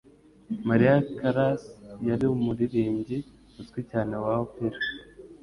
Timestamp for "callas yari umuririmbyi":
1.17-3.17